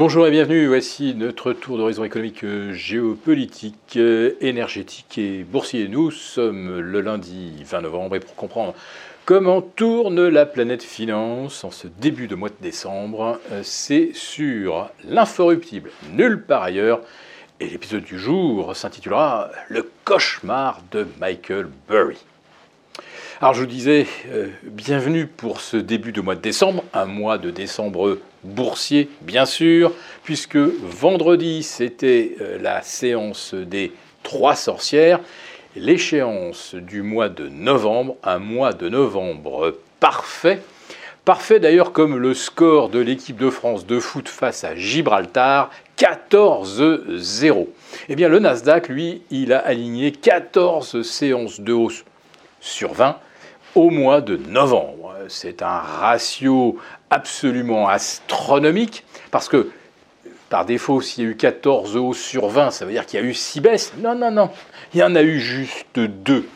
[0.00, 5.88] Bonjour et bienvenue, voici notre tour d'horizon économique, géopolitique, euh, énergétique et boursier.
[5.88, 8.74] Nous sommes le lundi 20 novembre et pour comprendre
[9.26, 14.88] comment tourne la planète finance en ce début de mois de décembre, euh, c'est sur
[15.06, 17.02] l'inforruptible, nulle part ailleurs.
[17.60, 22.16] Et l'épisode du jour s'intitulera Le cauchemar de Michael Burry.
[23.42, 24.06] Alors je vous disais,
[24.64, 29.94] bienvenue pour ce début de mois de décembre, un mois de décembre boursier, bien sûr,
[30.24, 33.92] puisque vendredi, c'était euh, la séance des
[34.22, 35.20] trois sorcières,
[35.74, 40.60] l'échéance du mois de novembre, un mois de novembre parfait.
[41.24, 47.68] Parfait d'ailleurs comme le score de l'équipe de France de foot face à Gibraltar, 14-0.
[48.10, 52.04] Eh bien le Nasdaq, lui, il a aligné 14 séances de hausse
[52.60, 53.16] sur 20
[53.74, 55.14] au mois de novembre.
[55.28, 56.78] C'est un ratio
[57.10, 59.70] absolument astronomique, parce que
[60.48, 63.22] par défaut, s'il y a eu 14 hausses sur 20, ça veut dire qu'il y
[63.22, 63.92] a eu 6 baisses.
[63.98, 64.50] Non, non, non.
[64.92, 66.48] Il y en a eu juste deux.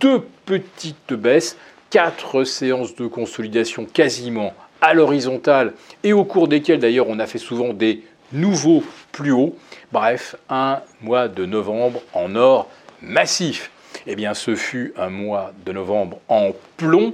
[0.00, 1.56] Deux petites baisses,
[1.90, 7.38] quatre séances de consolidation quasiment à l'horizontale et au cours desquelles d'ailleurs on a fait
[7.38, 9.56] souvent des nouveaux plus hauts.
[9.92, 12.68] Bref, un mois de novembre en or
[13.02, 13.70] massif.
[14.08, 17.12] Eh bien, ce fut un mois de novembre en plomb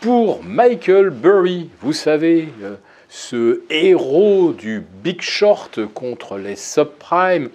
[0.00, 2.74] pour Michael Burry, vous savez, euh,
[3.08, 7.50] ce héros du Big Short contre les subprimes,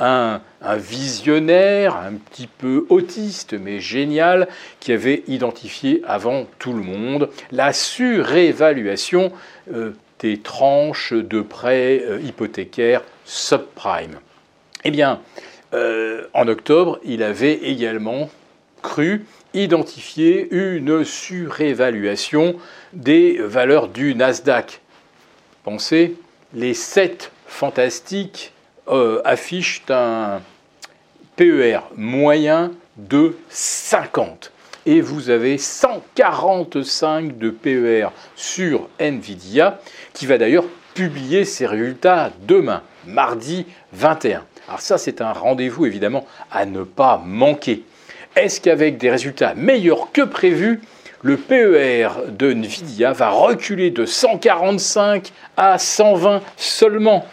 [0.00, 0.40] un,
[0.76, 4.48] visionnaire, un petit peu autiste, mais génial,
[4.80, 9.30] qui avait identifié avant tout le monde la surévaluation
[9.72, 14.18] euh, des tranches de prêts euh, hypothécaires subprime.
[14.82, 15.20] Eh bien,
[16.32, 18.30] en octobre, il avait également
[18.82, 22.56] cru identifier une surévaluation
[22.92, 24.80] des valeurs du Nasdaq.
[25.62, 26.16] Pensez,
[26.52, 28.52] les 7 fantastiques
[28.88, 30.42] euh, affichent un
[31.36, 34.52] PER moyen de 50
[34.86, 39.80] et vous avez 145 de PER sur Nvidia
[40.12, 44.44] qui va d'ailleurs publier ses résultats demain, mardi 21.
[44.68, 47.82] Alors ça c'est un rendez-vous évidemment à ne pas manquer.
[48.36, 50.80] Est-ce qu'avec des résultats meilleurs que prévu,
[51.22, 57.26] le PER de Nvidia va reculer de 145 à 120 seulement?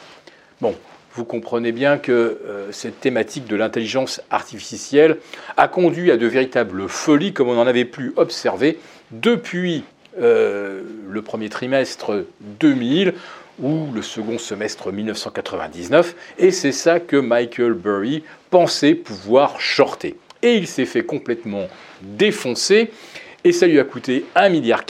[0.61, 0.75] Bon,
[1.13, 5.17] vous comprenez bien que euh, cette thématique de l'intelligence artificielle
[5.57, 8.79] a conduit à de véritables folies comme on n'en avait plus observé
[9.11, 9.83] depuis
[10.19, 13.13] euh, le premier trimestre 2000
[13.61, 20.17] ou le second semestre 1999, et c'est ça que Michael Burry pensait pouvoir shorter.
[20.41, 21.67] Et il s'est fait complètement
[22.01, 22.91] défoncer
[23.43, 24.83] et ça lui a coûté 1,4 milliard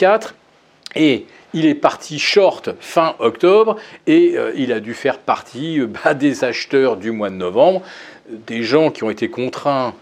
[0.95, 3.77] et il est parti short fin octobre
[4.07, 7.81] et euh, il a dû faire partie euh, bah, des acheteurs du mois de novembre,
[8.29, 9.93] des gens qui ont été contraints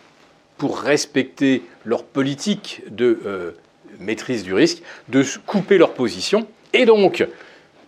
[0.58, 3.52] pour respecter leur politique de euh,
[4.00, 6.48] maîtrise du risque, de couper leur position.
[6.74, 7.26] Et donc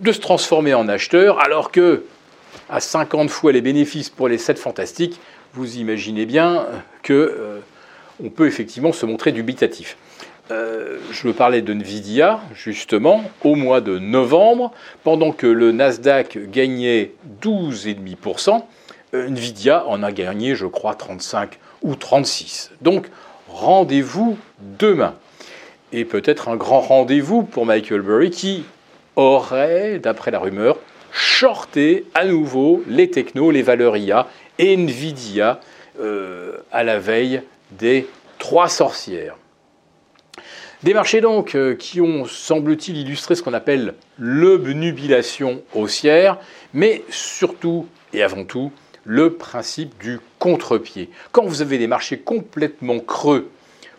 [0.01, 2.03] de se transformer en acheteur alors que
[2.69, 5.19] à 50 fois les bénéfices pour les 7 fantastiques,
[5.53, 6.65] vous imaginez bien
[7.03, 7.59] que euh,
[8.23, 9.97] on peut effectivement se montrer dubitatif.
[10.49, 14.73] Euh, je veux parler de Nvidia, justement, au mois de novembre,
[15.03, 18.63] pendant que le Nasdaq gagnait 12,5%,
[19.13, 22.71] euh, Nvidia en a gagné, je crois, 35 ou 36.
[22.81, 23.07] Donc,
[23.47, 25.15] rendez-vous demain.
[25.93, 28.63] Et peut-être un grand rendez-vous pour Michael Burry qui
[29.15, 30.79] aurait, d'après la rumeur,
[31.11, 34.27] shorté à nouveau les technos, les valeurs IA
[34.59, 35.59] Nvidia
[35.99, 38.07] euh, à la veille des
[38.39, 39.35] trois sorcières.
[40.83, 46.39] Des marchés donc euh, qui ont, semble-t-il, illustré ce qu'on appelle l'obnubilation haussière,
[46.73, 48.71] mais surtout et avant tout
[49.03, 51.09] le principe du contre-pied.
[51.31, 53.49] Quand vous avez des marchés complètement creux,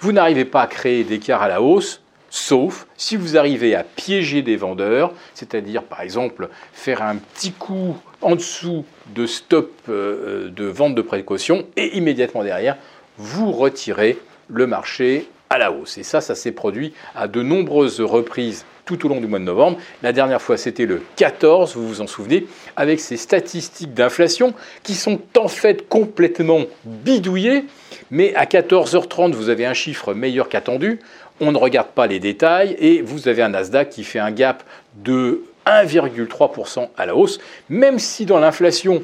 [0.00, 2.01] vous n'arrivez pas à créer d'écart à la hausse,
[2.32, 7.94] sauf si vous arrivez à piéger des vendeurs, c'est-à-dire par exemple faire un petit coup
[8.22, 12.78] en dessous de stop euh, euh, de vente de précaution et immédiatement derrière,
[13.18, 14.18] vous retirez
[14.48, 15.98] le marché à la hausse.
[15.98, 19.44] Et ça, ça s'est produit à de nombreuses reprises tout au long du mois de
[19.44, 19.78] novembre.
[20.02, 22.46] La dernière fois, c'était le 14, vous vous en souvenez,
[22.76, 27.64] avec ces statistiques d'inflation qui sont en fait complètement bidouillées,
[28.10, 31.00] mais à 14h30, vous avez un chiffre meilleur qu'attendu
[31.42, 34.62] on ne regarde pas les détails et vous avez un Nasdaq qui fait un gap
[34.94, 39.02] de 1,3% à la hausse, même si dans l'inflation,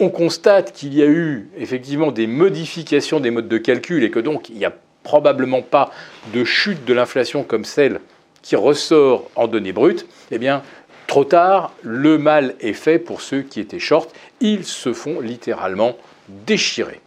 [0.00, 4.18] on constate qu'il y a eu effectivement des modifications des modes de calcul et que
[4.18, 4.72] donc il n'y a
[5.02, 5.90] probablement pas
[6.34, 8.00] de chute de l'inflation comme celle
[8.42, 10.62] qui ressort en données brutes, eh bien,
[11.10, 14.14] Trop tard, le mal est fait pour ceux qui étaient short.
[14.38, 15.96] Ils se font littéralement
[16.28, 17.00] déchirer.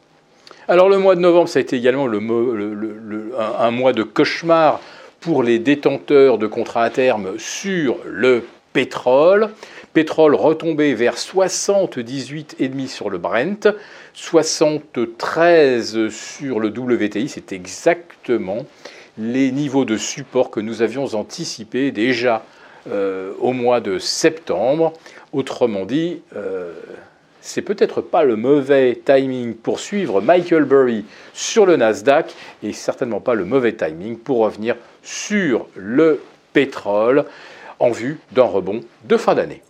[0.70, 4.80] Alors le mois de novembre, ça a été également un, mois de cauchemar
[5.20, 9.50] pour les détenteurs de contrats à terme sur le pétrole.
[9.94, 13.68] Pétrole retombé vers 78,5 sur le Brent,
[14.14, 18.66] 73 sur le WTI, c'est exactement
[19.18, 22.46] les niveaux de support que nous avions anticipés déjà
[22.90, 24.94] euh, au mois de septembre.
[25.34, 26.74] Autrement dit, euh,
[27.44, 31.04] c'est peut-être pas le mauvais timing pour suivre Michael Burry
[31.34, 36.22] sur le Nasdaq et certainement pas le mauvais timing pour revenir sur le
[36.54, 37.26] pétrole
[37.80, 39.62] en vue d'un rebond de fin d'année.